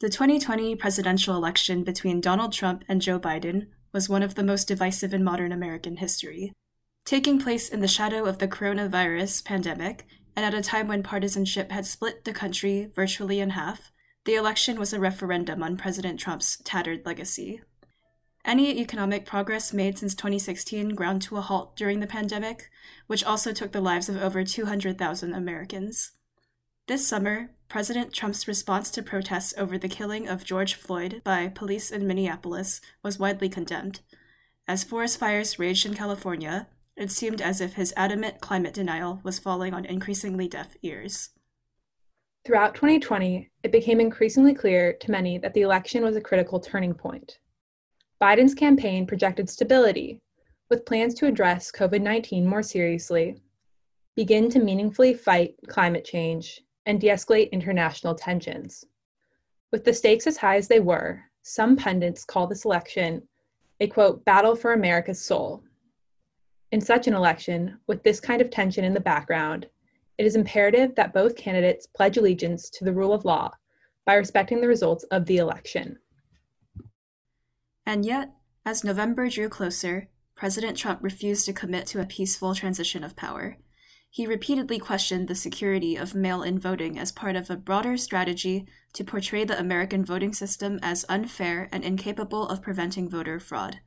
[0.00, 4.68] The 2020 presidential election between Donald Trump and Joe Biden was one of the most
[4.68, 6.52] divisive in modern American history.
[7.04, 10.06] Taking place in the shadow of the coronavirus pandemic,
[10.36, 13.90] and at a time when partisanship had split the country virtually in half,
[14.24, 17.60] the election was a referendum on President Trump's tattered legacy.
[18.44, 22.70] Any economic progress made since 2016 ground to a halt during the pandemic,
[23.08, 26.12] which also took the lives of over 200,000 Americans.
[26.88, 31.90] This summer, President Trump's response to protests over the killing of George Floyd by police
[31.90, 34.00] in Minneapolis was widely condemned.
[34.66, 39.38] As forest fires raged in California, it seemed as if his adamant climate denial was
[39.38, 41.28] falling on increasingly deaf ears.
[42.46, 46.94] Throughout 2020, it became increasingly clear to many that the election was a critical turning
[46.94, 47.38] point.
[48.18, 50.22] Biden's campaign projected stability,
[50.70, 53.42] with plans to address COVID 19 more seriously,
[54.16, 58.84] begin to meaningfully fight climate change, and de escalate international tensions.
[59.70, 63.22] With the stakes as high as they were, some pundits call this election
[63.80, 65.62] a quote, battle for America's soul.
[66.72, 69.66] In such an election, with this kind of tension in the background,
[70.16, 73.52] it is imperative that both candidates pledge allegiance to the rule of law
[74.04, 75.96] by respecting the results of the election.
[77.86, 78.32] And yet,
[78.66, 83.58] as November drew closer, President Trump refused to commit to a peaceful transition of power.
[84.10, 88.66] He repeatedly questioned the security of mail in voting as part of a broader strategy
[88.94, 93.80] to portray the American voting system as unfair and incapable of preventing voter fraud.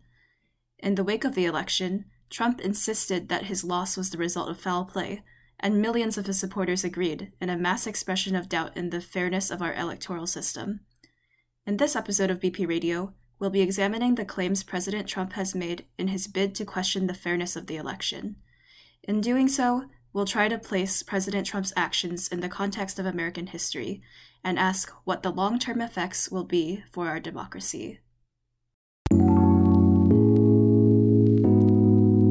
[0.79, 4.59] In the wake of the election, Trump insisted that his loss was the result of
[4.59, 5.23] foul play,
[5.59, 9.51] and millions of his supporters agreed in a mass expression of doubt in the fairness
[9.51, 10.79] of our electoral system.
[11.65, 15.85] In this episode of BP Radio, we'll be examining the claims President Trump has made
[15.97, 18.37] in his bid to question the fairness of the election.
[19.03, 23.47] In doing so, we'll try to place President Trump's actions in the context of American
[23.47, 24.01] history
[24.43, 27.99] and ask what the long term effects will be for our democracy.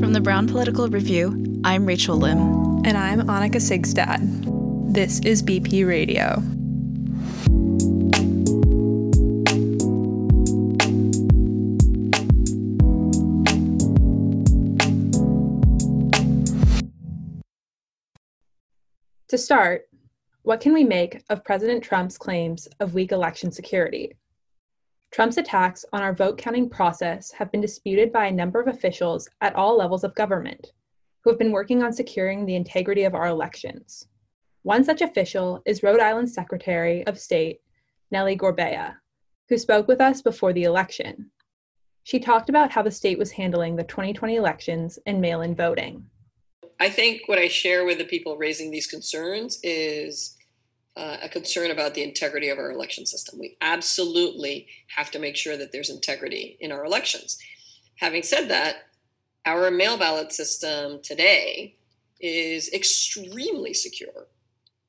[0.01, 2.39] From the Brown Political Review, I'm Rachel Lim.
[2.85, 4.93] And I'm Annika Sigstad.
[4.93, 6.43] This is BP Radio.
[19.31, 19.89] To start,
[20.43, 24.17] what can we make of President Trump's claims of weak election security?
[25.13, 29.29] Trump's attacks on our vote counting process have been disputed by a number of officials
[29.41, 30.73] at all levels of government
[31.23, 34.09] who have been working on securing the integrity of our elections.
[34.63, 37.61] One such official is Rhode Island Secretary of State
[38.11, 38.97] Nellie Gorbea,
[39.49, 41.31] who spoke with us before the election.
[42.03, 46.11] She talked about how the state was handling the 2020 elections and mail in voting.
[46.81, 50.37] I think what I share with the people raising these concerns is
[50.97, 53.39] uh, a concern about the integrity of our election system.
[53.39, 57.39] We absolutely have to make sure that there's integrity in our elections.
[57.97, 58.77] Having said that,
[59.45, 61.77] our mail ballot system today
[62.19, 64.27] is extremely secure.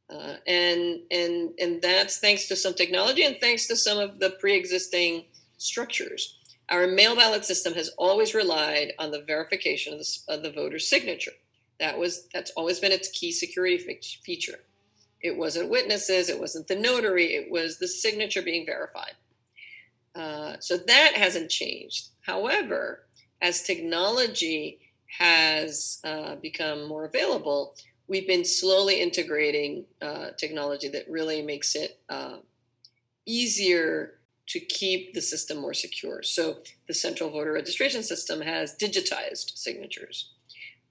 [0.09, 4.30] Uh, and and and that's thanks to some technology and thanks to some of the
[4.30, 5.24] pre-existing
[5.57, 6.38] structures.
[6.68, 10.90] Our mail ballot system has always relied on the verification of the, of the voter's
[10.90, 11.31] signature.
[11.81, 14.59] That was that's always been its key security feature.
[15.19, 19.16] It wasn't witnesses, it wasn't the notary, it was the signature being verified.
[20.16, 22.09] Uh, so that hasn't changed.
[22.22, 23.06] However,
[23.42, 24.80] as technology
[25.19, 27.75] has uh, become more available,
[28.08, 32.38] we've been slowly integrating uh, technology that really makes it uh,
[33.25, 36.22] easier to keep the system more secure.
[36.22, 40.34] So the central voter registration system has digitized signatures.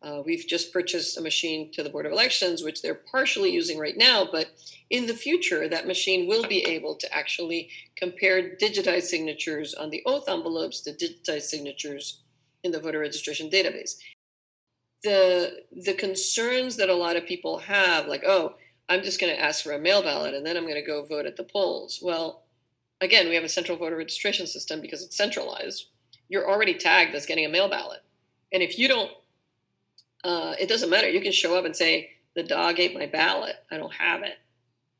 [0.03, 3.79] Uh, we've just purchased a machine to the Board of Elections, which they're partially using
[3.79, 4.49] right now, but
[4.89, 10.03] in the future, that machine will be able to actually compare digitized signatures on the
[10.07, 12.23] oath envelopes to digitized signatures
[12.65, 13.97] in the voter registration database.
[15.03, 18.55] The, the concerns that a lot of people have, like, oh,
[18.89, 21.05] I'm just going to ask for a mail ballot and then I'm going to go
[21.05, 22.01] vote at the polls.
[22.03, 22.43] Well,
[23.01, 25.87] again, we have a central voter registration system because it's centralized.
[26.29, 28.01] You're already tagged as getting a mail ballot.
[28.53, 29.11] And if you don't
[30.25, 31.09] uh, it doesn't matter.
[31.09, 33.57] You can show up and say, the dog ate my ballot.
[33.71, 34.39] I don't have it.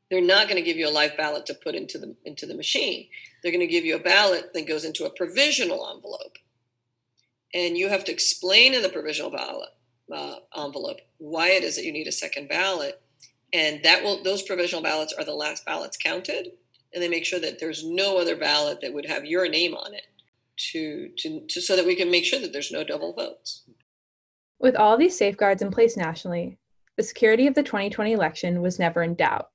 [0.09, 2.53] They're not going to give you a live ballot to put into the into the
[2.53, 3.07] machine.
[3.41, 6.37] They're going to give you a ballot that goes into a provisional envelope,
[7.53, 9.69] and you have to explain in the provisional ballot
[10.13, 13.01] uh, envelope why it is that you need a second ballot,
[13.53, 16.51] and that will those provisional ballots are the last ballots counted,
[16.93, 19.93] and they make sure that there's no other ballot that would have your name on
[19.93, 20.07] it,
[20.57, 23.61] to to, to so that we can make sure that there's no double votes.
[24.61, 26.59] With all these safeguards in place nationally,
[26.95, 29.49] the security of the 2020 election was never in doubt.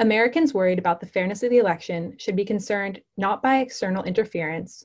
[0.00, 4.84] Americans worried about the fairness of the election should be concerned not by external interference,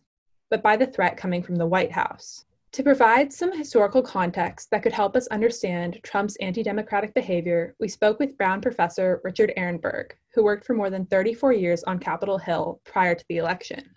[0.52, 2.46] but by the threat coming from the White House.
[2.74, 7.88] To provide some historical context that could help us understand Trump's anti democratic behavior, we
[7.88, 12.38] spoke with Brown professor Richard Arenberg, who worked for more than 34 years on Capitol
[12.38, 13.96] Hill prior to the election.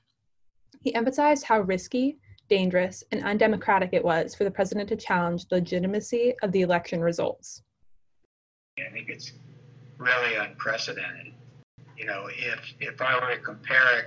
[0.81, 2.19] He emphasized how risky,
[2.49, 7.01] dangerous, and undemocratic it was for the president to challenge the legitimacy of the election
[7.01, 7.63] results.
[8.79, 9.33] I think it's
[9.99, 11.33] really unprecedented.
[11.97, 14.07] You know, if if I were to compare it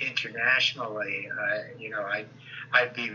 [0.00, 1.28] internationally,
[1.78, 2.24] you know, I
[2.72, 3.12] I'd be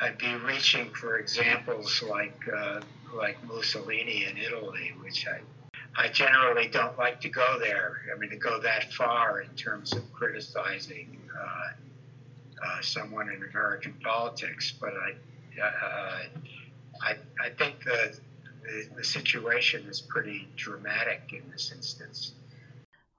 [0.00, 2.80] I'd be reaching for examples like uh,
[3.14, 5.40] like Mussolini in Italy, which I
[5.96, 8.02] I generally don't like to go there.
[8.14, 11.70] I mean, to go that far in terms of criticizing uh,
[12.64, 15.12] uh, someone in American politics, but I
[15.60, 16.22] uh,
[17.02, 18.18] I I think the
[18.62, 22.32] the, the situation is pretty dramatic in this instance.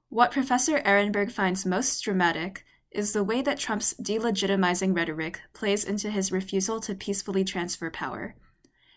[0.09, 6.11] What Professor Arenberg finds most dramatic is the way that Trump's delegitimizing rhetoric plays into
[6.11, 8.35] his refusal to peacefully transfer power.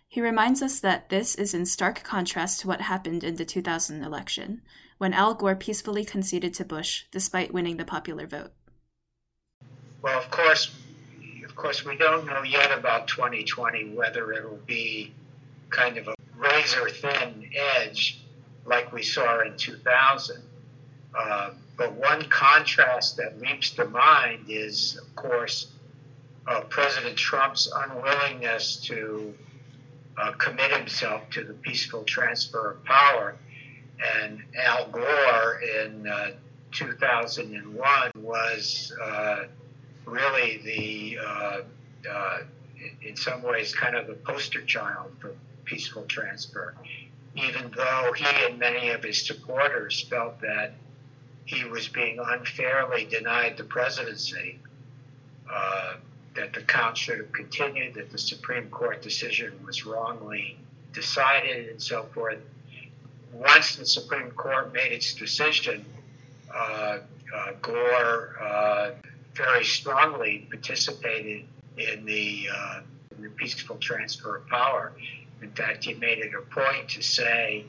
[0.09, 4.05] He reminds us that this is in stark contrast to what happened in the 2000
[4.05, 4.63] election,
[4.99, 8.53] when Al Gore peacefully conceded to Bush despite winning the popular vote.
[10.06, 10.70] Well, of course,
[11.44, 15.12] of course, we don't know yet about 2020 whether it will be
[15.70, 18.20] kind of a razor thin edge
[18.64, 20.41] like we saw in 2000.
[21.12, 25.73] Uh, but one contrast that leaps to mind is, of course,
[26.47, 29.35] uh, President Trump's unwillingness to
[30.17, 33.35] uh, commit himself to the peaceful transfer of power.
[34.20, 36.31] And Al Gore in uh,
[36.70, 39.47] 2001 was uh,
[40.06, 42.38] really the, uh,
[43.03, 45.32] in some ways, kind of the poster child for
[45.64, 46.75] peaceful transfer,
[47.35, 50.73] even though he and many of his supporters felt that
[51.44, 54.58] he was being unfairly denied the presidency,
[55.53, 55.94] uh,
[56.35, 60.59] that the count should have continued, that the Supreme Court decision was wrongly
[60.93, 62.38] decided, and so forth.
[63.32, 65.85] Once the Supreme Court made its decision,
[66.52, 66.99] uh,
[67.35, 68.91] uh, Gore uh,
[69.37, 71.44] very strongly participated
[71.77, 72.81] in the, uh,
[73.17, 74.93] in the peaceful transfer of power.
[75.43, 77.65] In fact, he made it a point to say,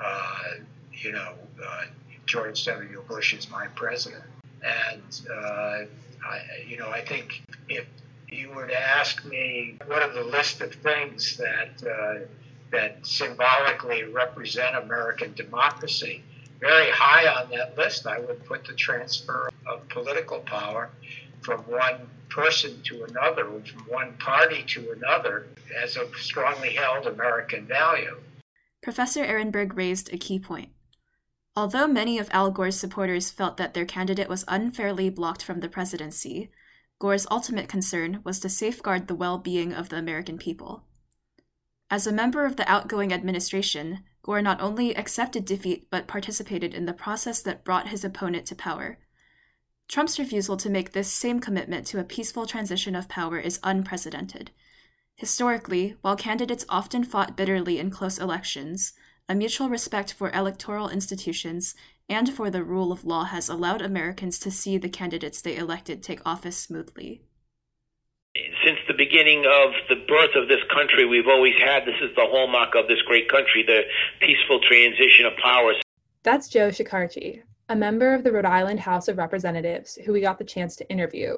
[0.00, 0.42] uh,
[0.92, 1.34] you know,
[1.64, 1.84] uh,
[2.26, 3.02] George W.
[3.08, 4.22] Bush is my president.
[4.62, 5.84] And, uh,
[6.24, 7.84] I, you know, I think if
[8.28, 12.26] you were to ask me what are the list of things that, uh,
[12.70, 16.22] that symbolically represent American democracy,
[16.62, 20.90] very high on that list, I would put the transfer of political power
[21.40, 25.48] from one person to another, from one party to another,
[25.82, 28.16] as a strongly held American value.
[28.80, 30.70] Professor Arenberg raised a key point.
[31.56, 35.68] Although many of Al Gore's supporters felt that their candidate was unfairly blocked from the
[35.68, 36.50] presidency,
[37.00, 40.84] Gore's ultimate concern was to safeguard the well being of the American people.
[41.90, 46.86] As a member of the outgoing administration, Gore not only accepted defeat but participated in
[46.86, 48.98] the process that brought his opponent to power.
[49.88, 54.52] Trump's refusal to make this same commitment to a peaceful transition of power is unprecedented.
[55.16, 58.92] Historically, while candidates often fought bitterly in close elections,
[59.28, 61.74] a mutual respect for electoral institutions
[62.08, 66.02] and for the rule of law has allowed Americans to see the candidates they elected
[66.02, 67.22] take office smoothly.
[68.64, 72.24] Since the beginning of the birth of this country, we've always had this is the
[72.24, 73.82] hallmark of this great country the
[74.20, 75.76] peaceful transition of powers.
[76.22, 80.38] That's Joe Shekarchi, a member of the Rhode Island House of Representatives who we got
[80.38, 81.36] the chance to interview.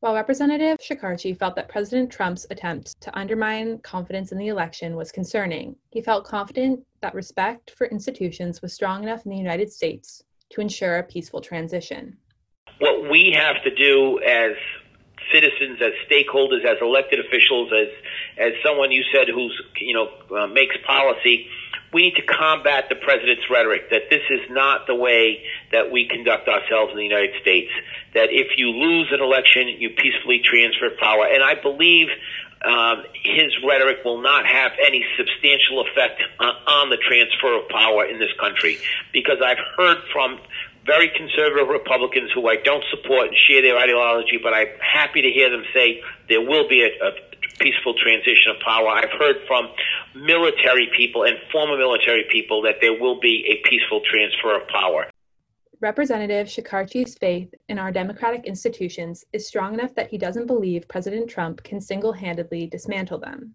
[0.00, 5.12] While Representative Shekarchi felt that President Trump's attempt to undermine confidence in the election was
[5.12, 10.24] concerning, he felt confident that respect for institutions was strong enough in the United States
[10.50, 12.16] to ensure a peaceful transition.
[12.78, 14.52] What we have to do as
[15.32, 17.88] citizens, as stakeholders, as elected officials, as
[18.38, 21.48] as someone you said who's you know uh, makes policy,
[21.92, 25.42] we need to combat the president's rhetoric that this is not the way
[25.72, 27.70] that we conduct ourselves in the United States.
[28.14, 31.26] That if you lose an election, you peacefully transfer power.
[31.26, 32.08] And I believe
[32.64, 38.04] um, his rhetoric will not have any substantial effect uh, on the transfer of power
[38.06, 38.78] in this country
[39.12, 40.40] because I've heard from
[40.86, 45.30] very conservative Republicans who I don't support and share their ideology, but I'm happy to
[45.30, 47.10] hear them say there will be a, a
[47.58, 48.88] peaceful transition of power.
[48.88, 49.68] I've heard from
[50.14, 55.06] military people and former military people that there will be a peaceful transfer of power.
[55.80, 61.28] Representative Shekarchi's faith in our democratic institutions is strong enough that he doesn't believe President
[61.28, 63.54] Trump can single handedly dismantle them.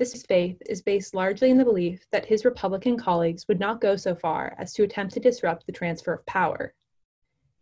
[0.00, 3.96] This faith is based largely in the belief that his Republican colleagues would not go
[3.96, 6.72] so far as to attempt to disrupt the transfer of power.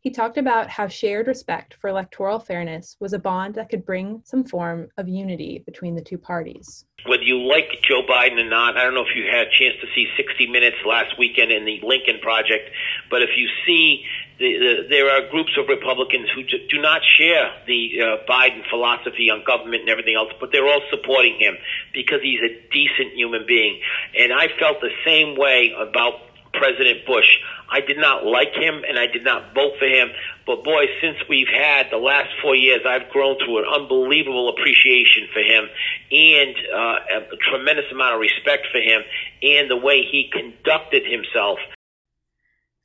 [0.00, 4.22] He talked about how shared respect for electoral fairness was a bond that could bring
[4.24, 6.84] some form of unity between the two parties.
[7.06, 9.74] Whether you like Joe Biden or not, I don't know if you had a chance
[9.80, 12.70] to see 60 Minutes last weekend in the Lincoln Project,
[13.10, 14.04] but if you see
[14.38, 19.30] the, the, there are groups of Republicans who do not share the uh, Biden philosophy
[19.30, 21.56] on government and everything else, but they're all supporting him
[21.92, 23.80] because he's a decent human being.
[24.16, 27.28] And I felt the same way about President Bush.
[27.70, 30.08] I did not like him and I did not vote for him.
[30.46, 35.28] But boy, since we've had the last four years, I've grown to an unbelievable appreciation
[35.32, 35.64] for him
[36.10, 36.98] and uh,
[37.32, 39.02] a tremendous amount of respect for him
[39.42, 41.58] and the way he conducted himself.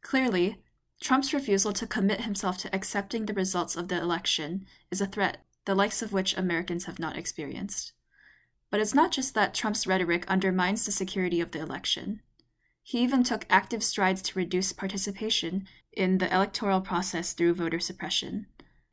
[0.01, 0.57] Clearly,
[1.01, 5.43] Trump's refusal to commit himself to accepting the results of the election is a threat,
[5.65, 7.93] the likes of which Americans have not experienced.
[8.69, 12.21] But it's not just that Trump's rhetoric undermines the security of the election.
[12.83, 18.47] He even took active strides to reduce participation in the electoral process through voter suppression.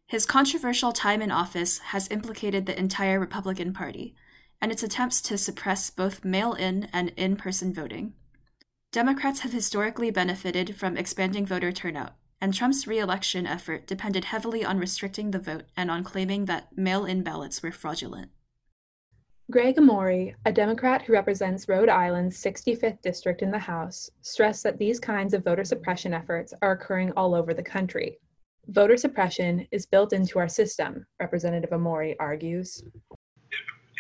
[0.07, 4.15] His controversial time in office has implicated the entire Republican Party
[4.61, 8.15] and its attempts to suppress both mail in and in person voting.
[8.93, 14.65] Democrats have historically benefited from expanding voter turnout, and Trump's re election effort depended heavily
[14.65, 18.31] on restricting the vote and on claiming that mail in ballots were fraudulent.
[19.51, 24.79] Greg Amore, a Democrat who represents Rhode Island's 65th district in the House, stressed that
[24.79, 28.21] these kinds of voter suppression efforts are occurring all over the country.
[28.69, 32.85] Voter suppression is built into our system, Representative Amore argues.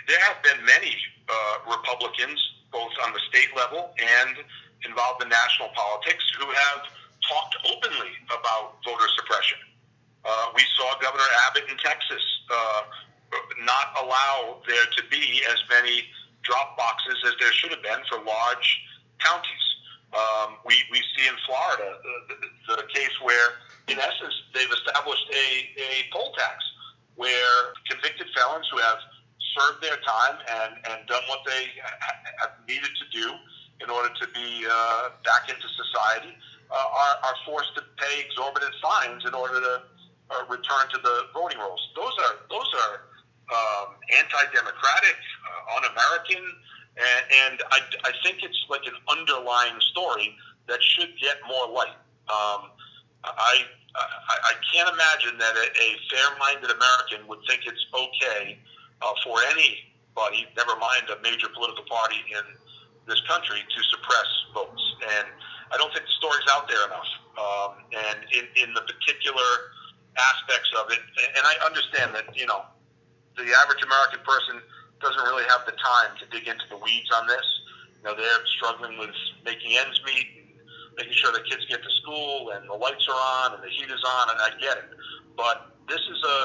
[0.06, 0.94] There have been many
[1.28, 2.38] uh, Republicans,
[2.70, 4.36] both on the state level and
[4.86, 6.82] involved in national politics, who have
[7.28, 9.58] talked openly about voter suppression.
[10.24, 12.82] Uh, we saw Governor Abbott in Texas uh,
[13.64, 16.04] not allow there to be as many
[16.42, 18.68] drop boxes as there should have been for large
[19.18, 19.66] counties.
[20.10, 25.26] Um, we, we see in Florida the, the, the case where, in essence, they've established
[25.30, 25.46] a,
[25.78, 26.64] a poll tax
[27.14, 28.98] where convicted felons who have
[29.54, 33.30] served their time and, and done what they ha- have needed to do
[33.82, 36.34] in order to be uh, back into society
[36.70, 39.82] uh, are, are forced to pay exorbitant fines in order to
[40.30, 41.80] uh, return to the voting rolls.
[41.96, 43.09] Those are those are
[43.50, 46.42] um, anti-democratic, uh, un-American,
[46.96, 50.36] and, and I, I think it's like an underlying story
[50.68, 51.98] that should get more light.
[52.30, 52.70] Um,
[53.24, 58.58] I, I I can't imagine that a, a fair-minded American would think it's okay
[59.02, 62.44] uh, for anybody, never mind a major political party in
[63.08, 64.82] this country, to suppress votes.
[65.18, 65.26] And
[65.72, 67.10] I don't think the story's out there enough.
[67.34, 69.74] Um, and in, in the particular
[70.18, 71.00] aspects of it,
[71.36, 72.62] and I understand that you know
[73.44, 74.60] the average American person
[75.00, 77.46] doesn't really have the time to dig into the weeds on this.
[77.98, 80.26] You know, they're struggling with making ends meet,
[80.96, 83.90] making sure the kids get to school, and the lights are on, and the heat
[83.90, 84.88] is on, and I get it.
[85.36, 86.36] But this is a,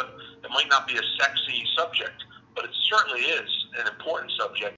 [0.43, 2.23] it might not be a sexy subject,
[2.55, 3.49] but it certainly is
[3.79, 4.75] an important subject.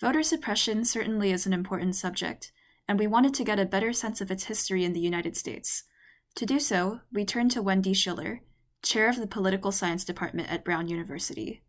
[0.00, 2.52] Voter suppression certainly is an important subject,
[2.86, 5.84] and we wanted to get a better sense of its history in the United States.
[6.36, 8.40] To do so, we turned to Wendy Schiller,
[8.82, 11.62] chair of the political science department at Brown University.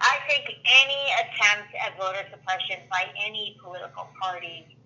[0.00, 4.76] I think any attempt at voter suppression by any political party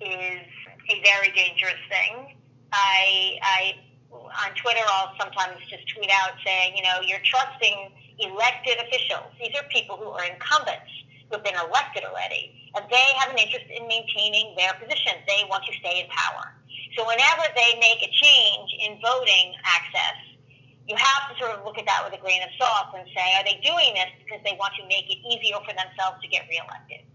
[0.00, 0.40] is
[0.88, 2.36] a very dangerous thing.
[2.72, 3.74] I, I
[4.12, 9.30] on Twitter, I'll sometimes just tweet out saying, you know, you're trusting elected officials.
[9.38, 10.90] These are people who are incumbents
[11.30, 15.14] who've been elected already, and they have an interest in maintaining their position.
[15.30, 16.50] They want to stay in power.
[16.98, 20.18] So whenever they make a change in voting access,
[20.88, 23.26] you have to sort of look at that with a grain of salt and say,
[23.38, 26.48] are they doing this because they want to make it easier for themselves to get
[26.50, 27.06] reelected?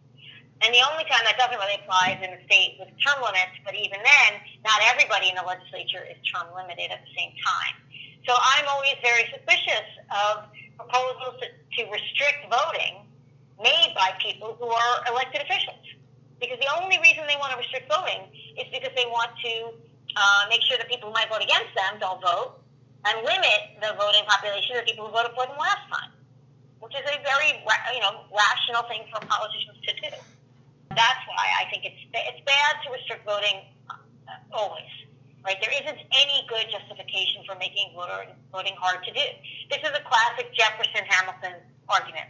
[0.64, 3.60] And the only time that doesn't really apply is in a state with term limits,
[3.68, 4.32] but even then,
[4.64, 7.76] not everybody in the legislature is term limited at the same time.
[8.24, 10.48] So I'm always very suspicious of
[10.80, 13.04] proposals to, to restrict voting
[13.60, 15.84] made by people who are elected officials.
[16.40, 18.24] Because the only reason they want to restrict voting
[18.56, 19.76] is because they want to
[20.16, 22.64] uh, make sure that people who might vote against them don't vote
[23.06, 26.12] and limit the voting population of people who voted for them last time,
[26.82, 27.62] which is a very
[27.94, 30.12] you know rational thing for politicians to do.
[30.90, 34.02] That's why I think it's it's bad to restrict voting uh,
[34.54, 34.90] always.
[35.46, 35.62] Right?
[35.62, 39.26] There isn't any good justification for making voter, voting hard to do.
[39.70, 42.26] This is a classic Jefferson Hamilton argument.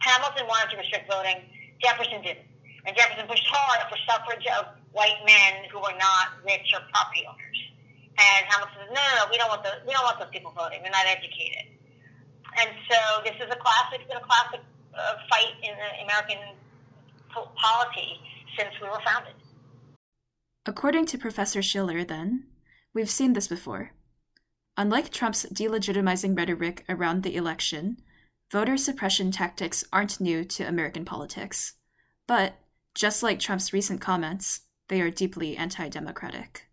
[0.00, 1.44] Hamilton wanted to restrict voting.
[1.84, 2.48] Jefferson didn't.
[2.86, 7.28] And Jefferson pushed hard for suffrage of white men who were not rich or property
[7.28, 7.49] owners.
[8.20, 10.52] And Hamilton says, no, no, no, we don't want the, we don't want those people
[10.52, 10.82] voting.
[10.82, 11.72] They're not educated.
[12.60, 14.60] And so this is a classic, been a classic
[14.92, 15.72] uh, fight in
[16.04, 16.38] American
[17.32, 18.20] polity
[18.58, 19.34] since we were founded.
[20.66, 22.44] According to Professor Schiller, then,
[22.92, 23.92] we've seen this before.
[24.76, 27.98] Unlike Trump's delegitimizing rhetoric around the election,
[28.52, 31.74] voter suppression tactics aren't new to American politics.
[32.26, 32.54] But,
[32.94, 36.69] just like Trump's recent comments, they are deeply anti democratic.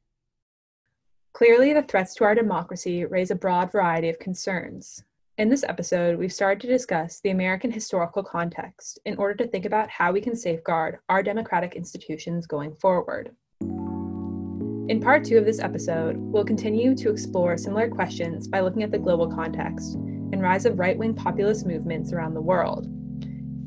[1.37, 5.03] Clearly, the threats to our democracy raise a broad variety of concerns.
[5.37, 9.65] In this episode, we've started to discuss the American historical context in order to think
[9.65, 13.35] about how we can safeguard our democratic institutions going forward.
[13.61, 18.89] In part two of this episode, we'll continue to explore similar questions by looking at
[18.89, 22.87] the global context and rise of right wing populist movements around the world.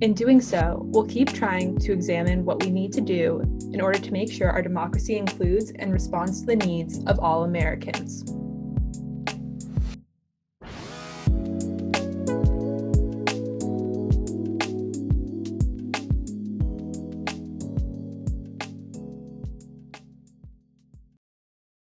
[0.00, 3.42] In doing so, we'll keep trying to examine what we need to do
[3.74, 7.44] in order to make sure our democracy includes and responds to the needs of all
[7.44, 8.24] Americans.